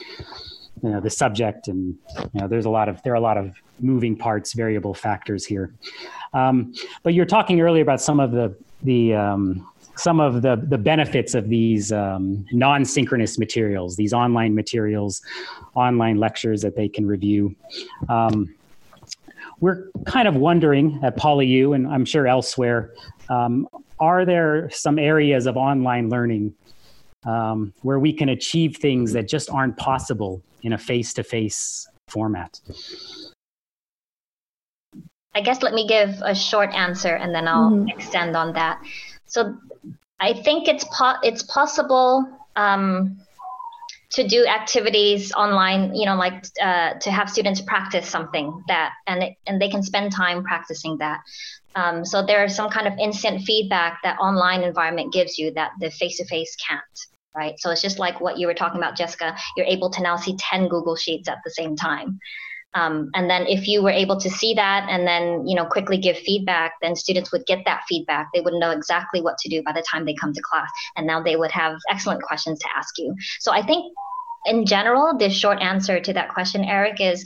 [0.81, 3.37] you know the subject and you know there's a lot of there are a lot
[3.37, 5.73] of moving parts, variable factors here.
[6.33, 10.77] Um, but you're talking earlier about some of the the um, some of the the
[10.77, 15.21] benefits of these um, non-synchronous materials, these online materials,
[15.75, 17.55] online lectures that they can review.
[18.09, 18.53] Um,
[19.59, 22.93] we're kind of wondering at PolyU, and I'm sure elsewhere,
[23.29, 23.67] um,
[23.99, 26.53] are there some areas of online learning
[27.25, 32.59] um, where we can achieve things that just aren't possible in a face-to-face format?
[35.35, 37.87] I guess let me give a short answer and then I'll mm-hmm.
[37.89, 38.81] extend on that.
[39.25, 39.57] So
[40.19, 43.17] I think it's po- it's possible um,
[44.13, 49.23] to do activities online, you know, like uh, to have students practice something that, and
[49.23, 51.21] it, and they can spend time practicing that.
[51.75, 55.89] Um, so there's some kind of instant feedback that online environment gives you that the
[55.89, 56.99] face-to-face can't,
[57.35, 57.55] right?
[57.57, 59.35] So it's just like what you were talking about, Jessica.
[59.57, 62.19] You're able to now see 10 Google Sheets at the same time.
[62.75, 65.97] Um, and then if you were able to see that and then you know quickly
[65.97, 68.29] give feedback then students would get that feedback.
[68.33, 70.69] They would know exactly what to do by the time they come to class.
[70.95, 73.15] And now they would have excellent questions to ask you.
[73.39, 73.93] So i think
[74.45, 77.23] in general the short answer to that question eric is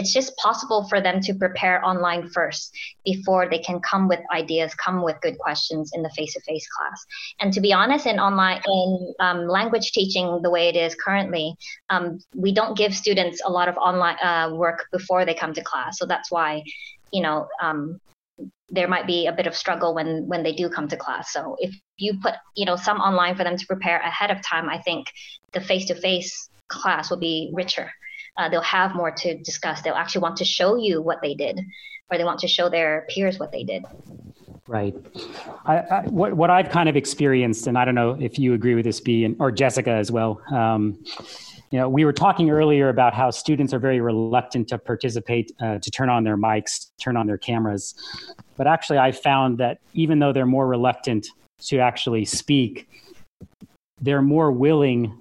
[0.00, 4.74] it's just possible for them to prepare online first before they can come with ideas
[4.74, 6.98] come with good questions in the face-to-face class.
[7.40, 11.54] And to be honest in online in um, language teaching the way it is currently
[11.90, 15.62] um, we don't give students a lot of online uh, work before they come to
[15.62, 15.98] class.
[15.98, 16.62] So that's why
[17.12, 18.00] you know um,
[18.70, 21.32] there might be a bit of struggle when when they do come to class.
[21.32, 24.68] So if you put you know some online for them to prepare ahead of time
[24.68, 25.06] i think
[25.52, 27.90] the face-to-face class will be richer
[28.36, 29.82] uh, they'll have more to discuss.
[29.82, 31.60] They'll actually want to show you what they did,
[32.10, 33.84] or they want to show their peers what they did.
[34.66, 34.94] Right.
[35.66, 38.74] I, I, what what I've kind of experienced, and I don't know if you agree
[38.74, 40.40] with this, B, and, or Jessica as well.
[40.52, 41.02] Um,
[41.70, 45.78] you know, we were talking earlier about how students are very reluctant to participate, uh,
[45.78, 47.94] to turn on their mics, turn on their cameras.
[48.56, 51.28] But actually, I found that even though they're more reluctant
[51.66, 52.88] to actually speak,
[54.00, 55.19] they're more willing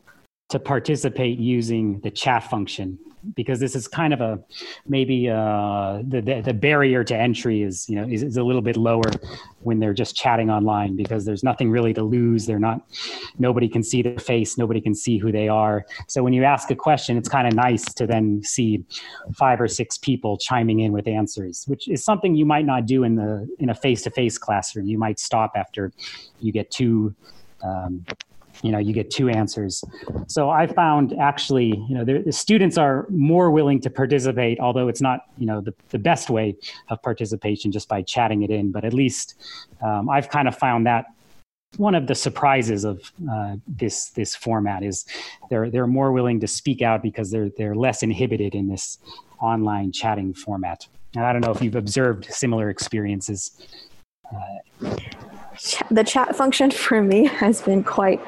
[0.49, 2.97] to participate using the chat function
[3.35, 4.39] because this is kind of a
[4.87, 8.61] maybe uh, the, the, the barrier to entry is you know is, is, a little
[8.61, 9.11] bit lower
[9.61, 12.45] when they're just chatting online because there's nothing really to lose.
[12.45, 12.81] They're not
[13.37, 14.57] nobody can see their face.
[14.57, 15.85] Nobody can see who they are.
[16.07, 18.83] So when you ask a question it's kind of nice to then see
[19.35, 23.03] five or six people chiming in with answers which is something you might not do
[23.03, 24.87] in the in a face-to-face classroom.
[24.87, 25.91] You might stop after
[26.39, 27.13] you get two
[27.63, 28.05] um,
[28.61, 29.83] you know you get two answers.
[30.27, 34.87] So i found actually you know the, the, students are more willing to participate although
[34.87, 36.55] it's not you know the, the best way
[36.89, 39.35] of participation just by chatting it in but at least
[39.81, 41.05] um, i've kind of found that
[41.77, 45.05] one of the surprises of uh, this this format is
[45.49, 48.97] they're they're more willing to speak out because they're they're less inhibited in this
[49.39, 50.87] online chatting format.
[51.15, 53.51] And i don't know if you've observed similar experiences.
[54.33, 54.95] Uh,
[55.91, 58.21] the chat function for me has been quite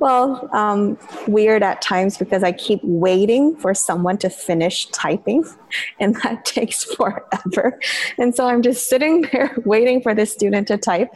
[0.00, 5.44] well, um, weird at times because I keep waiting for someone to finish typing,
[6.00, 7.78] and that takes forever.
[8.18, 11.10] And so I'm just sitting there waiting for this student to type,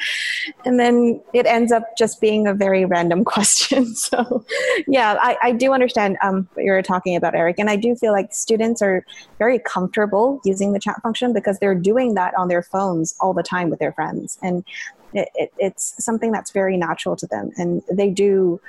[0.64, 3.94] and then it ends up just being a very random question.
[3.94, 4.44] So,
[4.86, 8.12] yeah, I, I do understand um, what you're talking about, Eric, and I do feel
[8.12, 9.04] like students are
[9.38, 13.42] very comfortable using the chat function because they're doing that on their phones all the
[13.42, 14.64] time with their friends, and
[15.12, 18.60] it, it, it's something that's very natural to them, and they do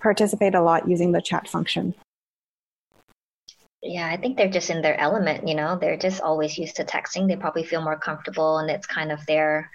[0.00, 1.94] participate a lot using the chat function.
[3.86, 6.84] Yeah, I think they're just in their element, you know, they're just always used to
[6.84, 7.28] texting.
[7.28, 9.70] They probably feel more comfortable and it's kind of their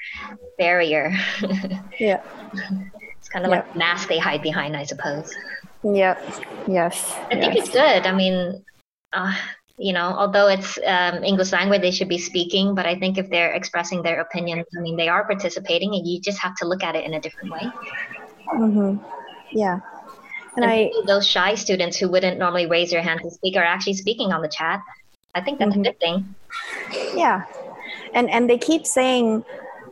[0.57, 1.15] barrier.
[1.99, 2.23] yeah.
[3.19, 5.31] It's kind of like mask they hide behind, I suppose.
[5.83, 6.43] Yep.
[6.67, 7.15] Yes.
[7.29, 8.07] I think it's good.
[8.07, 8.65] I mean,
[9.13, 9.35] uh,
[9.79, 12.75] you know, although it's um, English language, they should be speaking.
[12.75, 16.19] But I think if they're expressing their opinions, I mean, they are participating, and you
[16.19, 17.65] just have to look at it in a different way.
[18.53, 18.97] Mm-hmm.
[19.51, 19.79] Yeah.
[20.57, 23.63] And, and I those shy students who wouldn't normally raise their hand to speak are
[23.63, 24.81] actually speaking on the chat.
[25.33, 25.81] I think that's mm-hmm.
[25.81, 26.35] a good thing.
[27.15, 27.45] Yeah,
[28.13, 29.45] and and they keep saying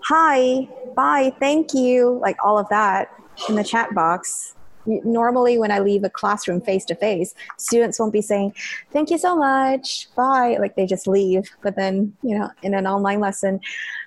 [0.03, 3.13] hi, bye, thank you, like all of that
[3.47, 4.55] in the chat box
[4.87, 8.53] normally when I leave a classroom face to face, students won't be saying,
[8.91, 11.51] "Thank you so much, bye," like they just leave.
[11.61, 13.59] But then, you know, in an online lesson,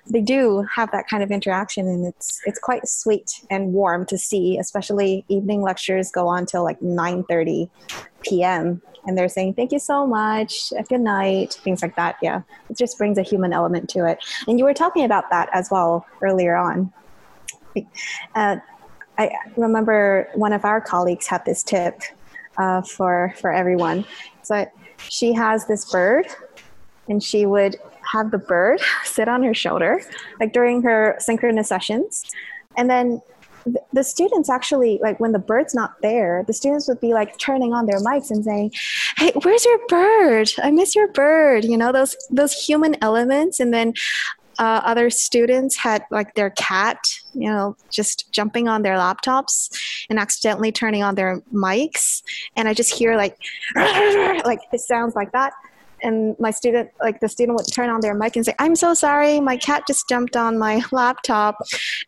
[0.09, 4.17] they do have that kind of interaction, and it's it's quite sweet and warm to
[4.17, 4.57] see.
[4.57, 7.69] Especially evening lectures go on till like nine thirty
[8.21, 8.81] p.m.
[9.05, 12.15] and they're saying thank you so much, good night, things like that.
[12.21, 14.19] Yeah, it just brings a human element to it.
[14.47, 16.91] And you were talking about that as well earlier on.
[18.35, 18.57] Uh,
[19.21, 22.01] I remember one of our colleagues had this tip
[22.57, 24.05] uh, for for everyone.
[24.41, 24.65] So
[25.09, 26.25] she has this bird,
[27.07, 27.75] and she would
[28.11, 30.01] have the bird sit on her shoulder,
[30.39, 32.25] like during her synchronous sessions,
[32.77, 33.21] and then
[33.93, 37.73] the students actually like when the bird's not there the students would be like turning
[37.73, 38.71] on their mics and saying
[39.17, 40.51] hey where's your bird?
[40.63, 43.59] I miss your bird you know those those human elements.
[43.59, 43.93] And then
[44.61, 46.99] uh, other students had like their cat,
[47.33, 49.75] you know, just jumping on their laptops
[50.07, 52.21] and accidentally turning on their mics,
[52.55, 53.35] and I just hear like,
[53.75, 55.53] like it sounds like that.
[56.03, 58.93] And my student, like the student would turn on their mic and say, I'm so
[58.93, 61.57] sorry, my cat just jumped on my laptop.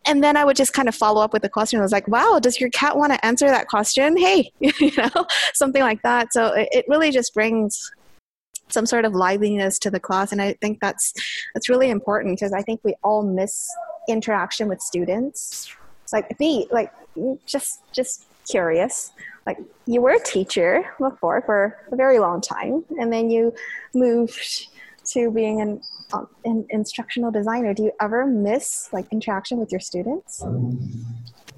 [0.06, 1.80] And then I would just kind of follow up with the question.
[1.80, 4.16] I was like, wow, does your cat want to answer that question?
[4.16, 6.32] Hey, you know, something like that.
[6.32, 7.90] So it, it really just brings
[8.68, 10.32] some sort of liveliness to the class.
[10.32, 11.12] And i think that's
[11.54, 13.68] that's really important because i think we all miss
[14.08, 15.74] interaction with students.
[16.02, 16.92] It's like be like
[17.46, 19.12] just just curious.
[19.46, 23.54] Like you were a teacher before for a very long time and then you
[23.94, 24.68] moved
[25.06, 25.82] to being an,
[26.14, 27.74] um, an instructional designer.
[27.74, 30.42] Do you ever miss like interaction with your students?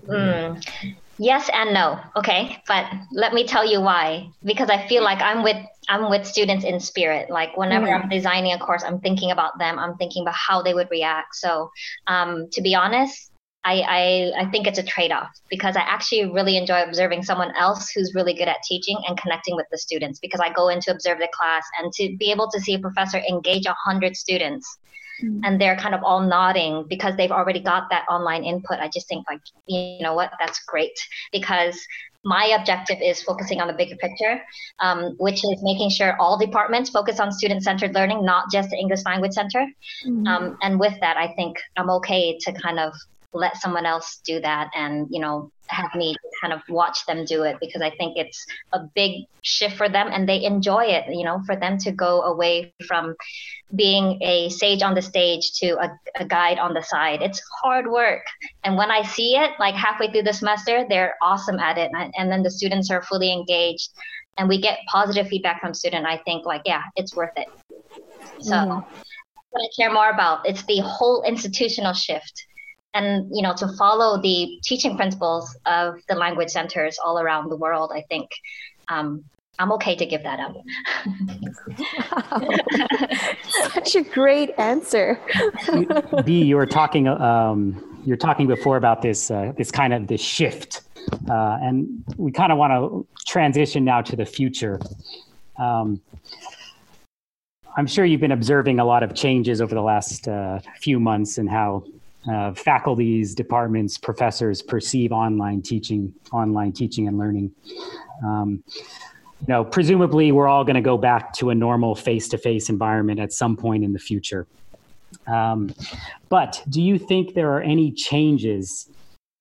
[0.07, 0.97] Mm.
[1.19, 1.99] Yes and no.
[2.17, 4.31] Okay, but let me tell you why.
[4.45, 5.57] Because I feel like I'm with
[5.89, 7.31] I'm with students in spirit.
[7.31, 8.05] Like whenever mm-hmm.
[8.05, 9.79] I'm designing a course, I'm thinking about them.
[9.79, 11.35] I'm thinking about how they would react.
[11.37, 11.71] So,
[12.07, 13.31] um, to be honest,
[13.65, 17.53] I, I I think it's a trade off because I actually really enjoy observing someone
[17.57, 20.19] else who's really good at teaching and connecting with the students.
[20.19, 22.79] Because I go in to observe the class and to be able to see a
[22.79, 24.79] professor engage a hundred students
[25.23, 25.41] mm-hmm.
[25.45, 29.09] and they're kind of all nodding because they've already got that online input i just
[29.09, 30.99] think like you know what that's great
[31.33, 31.79] because
[32.27, 34.43] my objective is focusing on the bigger picture,
[34.81, 38.77] um, which is making sure all departments focus on student centered learning, not just the
[38.77, 39.65] English language center.
[40.05, 40.27] Mm-hmm.
[40.27, 42.93] Um, and with that, I think I'm okay to kind of
[43.33, 47.43] let someone else do that and, you know, have me kind of watch them do
[47.43, 51.25] it because I think it's a big shift for them and they enjoy it, you
[51.25, 53.15] know, for them to go away from
[53.75, 57.23] being a sage on the stage to a, a guide on the side.
[57.23, 58.23] It's hard work.
[58.65, 61.91] And when I see it, like halfway through the semester, they're awesome at it.
[61.95, 63.91] And, and then the students are fully engaged
[64.39, 66.07] and we get positive feedback from student.
[66.07, 67.49] I think like, yeah, it's worth it.
[68.41, 68.85] So mm.
[69.51, 72.47] what I care more about, it's the whole institutional shift
[72.97, 77.57] and you know to follow the teaching principles of the language centers all around the
[77.57, 78.29] world i think
[78.89, 79.25] um,
[79.59, 80.55] i'm okay to give that up.
[83.73, 85.19] Such a great answer.
[86.25, 87.59] B you were talking um,
[88.05, 90.83] you're talking before about this uh, this kind of this shift
[91.31, 94.81] uh, and we kind of want to transition now to the future.
[95.59, 96.01] Um,
[97.77, 101.39] I'm sure you've been observing a lot of changes over the last uh, few months
[101.39, 101.85] and how
[102.31, 107.53] uh, faculties, departments, professors perceive online teaching, online teaching and learning.
[108.25, 108.62] Um,
[109.41, 113.33] you know, presumably we're all going to go back to a normal face-to-face environment at
[113.33, 114.47] some point in the future.
[115.27, 115.75] Um,
[116.29, 118.89] but do you think there are any changes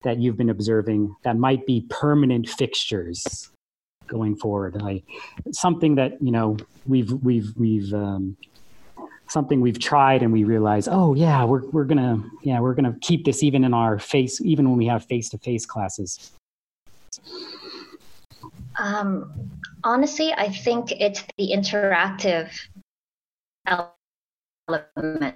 [0.04, 3.50] that you've been observing that might be permanent fixtures
[4.08, 4.82] going forward?
[4.82, 5.04] Like
[5.52, 8.38] something that you know we've we've we've um,
[9.28, 13.26] something we've tried and we realize, oh yeah, we're we're gonna yeah we're gonna keep
[13.26, 16.32] this even in our face even when we have face to face classes.
[18.78, 19.52] Um,
[19.84, 22.52] honestly, I think it's the interactive
[23.68, 25.36] element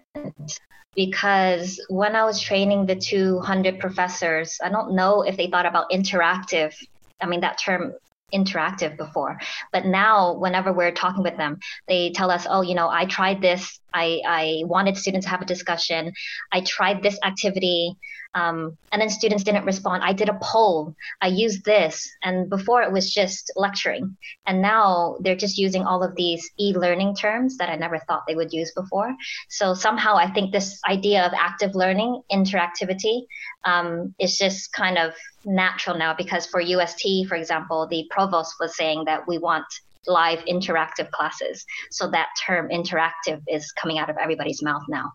[0.95, 5.89] because when I was training the 200 professors, I don't know if they thought about
[5.91, 6.75] interactive.
[7.21, 7.93] I mean, that term
[8.33, 9.39] interactive before
[9.71, 13.41] but now whenever we're talking with them they tell us oh you know i tried
[13.41, 16.13] this i i wanted students to have a discussion.
[16.51, 17.95] I tried this activity
[18.35, 20.03] um, and then students didn't respond.
[20.03, 20.95] I did a poll.
[21.19, 24.17] I used this and before it was just lecturing.
[24.45, 28.35] And now they're just using all of these e-learning terms that i never thought they
[28.35, 29.15] would use before.
[29.49, 33.25] So somehow i think this idea of active learning interactivity
[33.65, 35.13] um, is just kind of
[35.45, 39.65] natural now because for UST for example the provost was saying that we want
[40.07, 45.11] live interactive classes so that term interactive is coming out of everybody's mouth now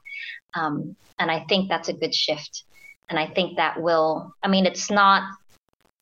[0.55, 2.65] um, and i think that's a good shift
[3.11, 5.23] and I think that will, I mean, it's not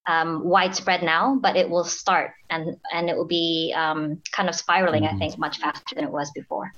[0.06, 4.54] um, widespread now, but it will start and and it will be um, kind of
[4.54, 5.04] spiraling.
[5.04, 5.16] Mm-hmm.
[5.16, 6.72] I think much faster than it was before.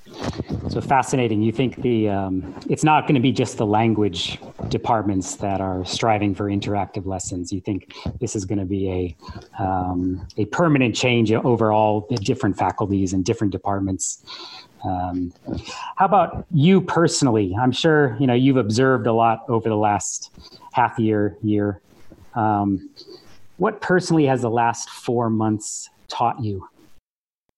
[0.74, 1.40] So fascinating.
[1.40, 5.84] You think the um, it's not going to be just the language departments that are
[5.84, 7.52] striving for interactive lessons.
[7.52, 12.16] You think this is going to be a um, a permanent change over all the
[12.16, 14.24] different faculties and different departments.
[14.84, 15.32] Um,
[15.94, 17.54] how about you personally?
[17.54, 20.32] I'm sure you know you've observed a lot over the last
[20.72, 21.82] half year year.
[22.34, 22.90] Um,
[23.58, 26.68] what personally has the last four months taught you?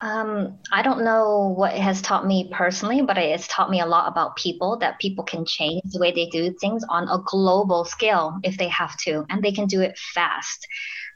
[0.01, 3.87] Um, I don't know what it has taught me personally, but it's taught me a
[3.87, 7.85] lot about people that people can change the way they do things on a global
[7.85, 10.67] scale if they have to, and they can do it fast.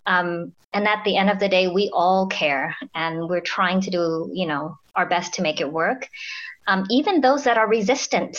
[0.07, 3.91] Um, and at the end of the day, we all care, and we're trying to
[3.91, 6.09] do, you know, our best to make it work.
[6.67, 8.39] Um, even those that are resistant.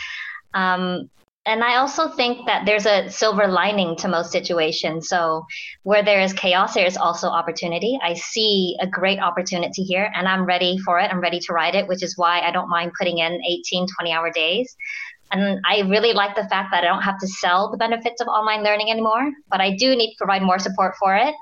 [0.54, 1.10] um,
[1.46, 5.08] and I also think that there's a silver lining to most situations.
[5.08, 5.44] So
[5.82, 7.98] where there is chaos, there is also opportunity.
[8.02, 11.10] I see a great opportunity here and I'm ready for it.
[11.10, 14.12] I'm ready to ride it, which is why I don't mind putting in 18, 20
[14.12, 14.74] hour days.
[15.32, 18.28] And I really like the fact that I don't have to sell the benefits of
[18.28, 21.34] online learning anymore, but I do need to provide more support for it.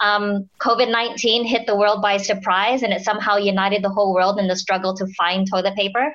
[0.00, 4.38] Um, COVID 19 hit the world by surprise and it somehow united the whole world
[4.38, 6.14] in the struggle to find toilet paper.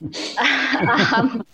[1.14, 1.44] um,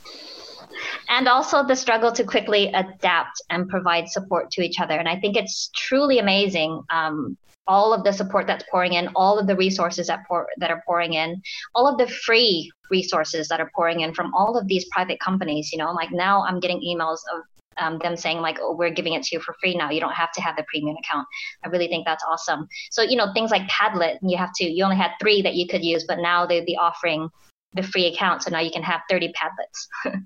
[1.10, 4.94] and also the struggle to quickly adapt and provide support to each other.
[4.94, 6.82] And I think it's truly amazing.
[6.88, 7.36] Um,
[7.66, 10.82] all of the support that's pouring in, all of the resources that pour, that are
[10.86, 11.42] pouring in,
[11.74, 15.70] all of the free resources that are pouring in from all of these private companies.
[15.72, 17.42] You know, like now I'm getting emails of
[17.78, 19.90] um, them saying like, "Oh, we're giving it to you for free now.
[19.90, 21.26] You don't have to have the premium account."
[21.64, 22.66] I really think that's awesome.
[22.90, 24.64] So you know, things like Padlet, you have to.
[24.64, 27.28] You only had three that you could use, but now they'd be offering
[27.74, 30.14] the free account, so now you can have 30 Padlets.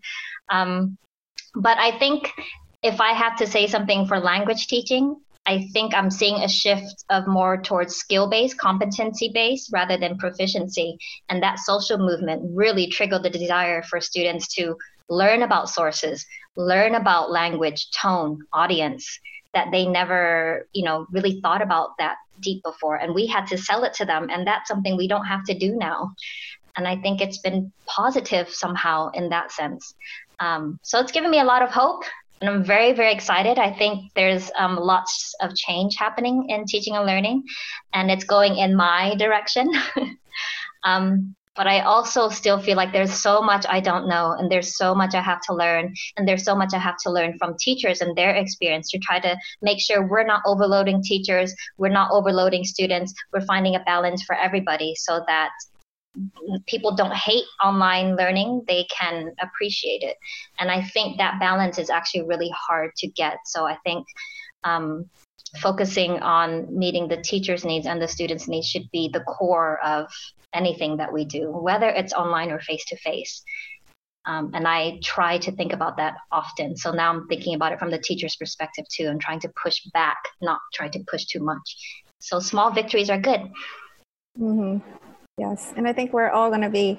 [0.51, 0.99] Um,
[1.55, 2.33] but I think
[2.83, 5.17] if I have to say something for language teaching,
[5.47, 10.17] I think I'm seeing a shift of more towards skill based, competency based rather than
[10.17, 10.97] proficiency.
[11.29, 14.77] And that social movement really triggered the desire for students to
[15.09, 16.25] learn about sources,
[16.57, 19.21] learn about language, tone, audience
[19.53, 22.97] that they never, you know, really thought about that deep before.
[22.97, 24.29] And we had to sell it to them.
[24.31, 26.15] And that's something we don't have to do now.
[26.77, 29.95] And I think it's been positive somehow in that sense.
[30.41, 32.05] Um, so it's given me a lot of hope,
[32.41, 33.59] and I'm very, very excited.
[33.59, 37.45] I think there's um, lots of change happening in teaching and learning,
[37.93, 39.71] and it's going in my direction.
[40.85, 44.77] um, but I also still feel like there's so much I don't know, and there's
[44.77, 47.57] so much I have to learn, and there's so much I have to learn from
[47.59, 52.11] teachers and their experience to try to make sure we're not overloading teachers, we're not
[52.11, 55.51] overloading students, we're finding a balance for everybody so that
[56.67, 60.17] people don't hate online learning they can appreciate it
[60.59, 64.07] and i think that balance is actually really hard to get so i think
[64.65, 65.05] um,
[65.61, 70.07] focusing on meeting the teachers needs and the students needs should be the core of
[70.55, 73.43] anything that we do whether it's online or face to face
[74.27, 76.77] and I try to think about that often.
[76.77, 79.81] So now I'm thinking about it from the teacher's perspective too, and trying to push
[79.93, 81.77] back, not try to push too much.
[82.21, 83.41] So small victories are good.
[84.41, 84.79] Mm-hmm.
[85.37, 86.97] Yes, and I think we're all going to be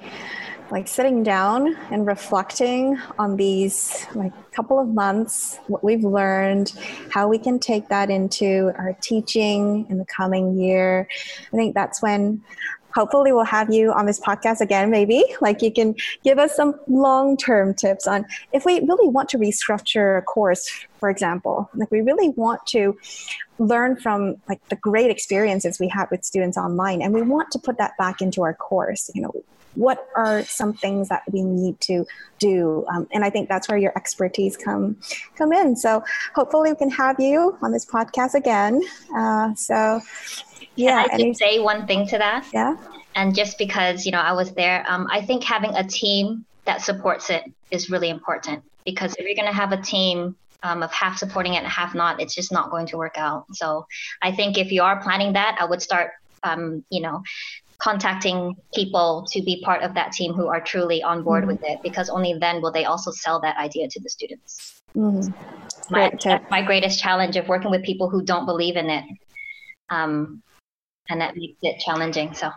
[0.70, 6.74] like sitting down and reflecting on these like couple of months, what we've learned,
[7.10, 11.08] how we can take that into our teaching in the coming year.
[11.50, 12.42] I think that's when
[12.94, 16.74] hopefully we'll have you on this podcast again maybe like you can give us some
[16.88, 20.66] long-term tips on if we really want to restructure a course
[20.98, 22.96] for example like we really want to
[23.58, 27.58] learn from like the great experiences we had with students online and we want to
[27.58, 29.32] put that back into our course you know
[29.74, 32.06] what are some things that we need to
[32.38, 34.96] do um, and i think that's where your expertise come
[35.36, 36.02] come in so
[36.34, 38.80] hopefully we can have you on this podcast again
[39.16, 40.00] uh, so
[40.76, 41.04] yeah.
[41.08, 42.46] Can I just say one thing to that?
[42.52, 42.76] Yeah.
[43.14, 46.82] And just because, you know, I was there, um, I think having a team that
[46.82, 50.36] supports it is really important because if you're going to have a team
[50.66, 53.44] um, of half supporting it and half not, it's just not going to work out.
[53.52, 53.86] So
[54.20, 56.10] I think if you are planning that, I would start,
[56.42, 57.22] um, you know,
[57.78, 61.52] contacting people to be part of that team who are truly on board mm-hmm.
[61.52, 64.82] with it because only then will they also sell that idea to the students.
[64.96, 65.32] Mm-hmm.
[65.90, 66.10] My,
[66.50, 69.04] my greatest challenge of working with people who don't believe in it
[69.90, 70.42] um,
[71.08, 72.34] and that makes it challenging.
[72.34, 72.50] So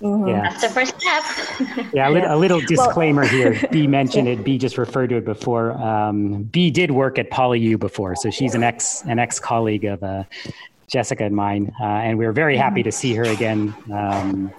[0.00, 0.28] mm-hmm.
[0.28, 0.42] yeah.
[0.42, 1.90] that's the first step.
[1.94, 3.68] yeah, a little, a little disclaimer well, here.
[3.72, 4.44] B mentioned it.
[4.44, 5.72] B just referred to it before.
[5.72, 10.02] Um, B did work at PolyU before, so she's an ex an ex colleague of
[10.02, 10.24] uh,
[10.88, 13.74] Jessica and mine, uh, and we are very happy to see her again.
[13.92, 14.52] Um,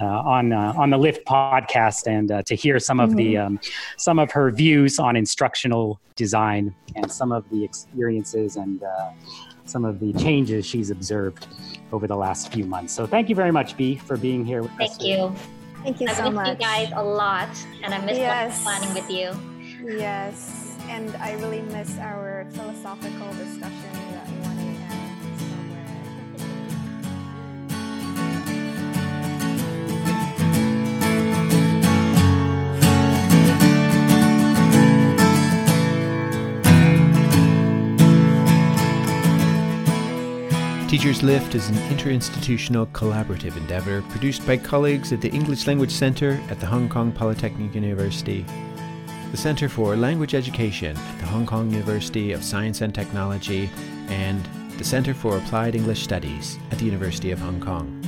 [0.00, 3.18] uh, on uh, on the Lift podcast and uh, to hear some of mm-hmm.
[3.18, 3.60] the um,
[3.98, 9.10] some of her views on instructional design and some of the experiences and uh,
[9.70, 11.46] some of the changes she's observed
[11.92, 12.92] over the last few months.
[12.92, 14.96] So thank you very much, B, for being here with thank us.
[14.98, 15.34] Thank you.
[15.82, 16.46] Thank you I so much.
[16.46, 17.48] I miss you guys a lot,
[17.82, 18.62] and I miss yes.
[18.62, 19.30] planning with you.
[19.96, 24.09] Yes, and I really miss our philosophical discussion
[40.90, 46.42] Teachers Lift is an interinstitutional collaborative endeavour produced by colleagues at the English Language Centre
[46.50, 48.44] at the Hong Kong Polytechnic University
[49.30, 53.70] the Center for Language Education at the Hong Kong University of Science and Technology,
[54.08, 54.44] and
[54.78, 58.04] the Center for Applied English Studies at the University of Hong Kong.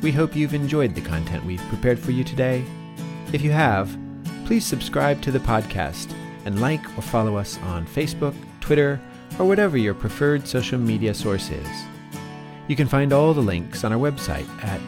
[0.00, 2.64] We hope you've enjoyed the content we've prepared for you today.
[3.32, 3.98] If you have,
[4.46, 9.00] please subscribe to the podcast and like or follow us on Facebook, Twitter,
[9.40, 11.84] or whatever your preferred social media source is.
[12.68, 14.80] You can find all the links on our website at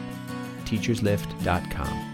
[0.65, 2.06] teacherslift.com.